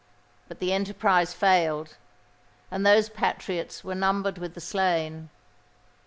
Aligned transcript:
But 0.47 0.57
the 0.57 0.73
enterprise 0.73 1.31
failed—and 1.31 2.83
those 2.83 3.07
patriots 3.07 3.83
were 3.83 3.93
numbered 3.93 4.39
with 4.39 4.55
the 4.55 4.59
slain. 4.59 5.29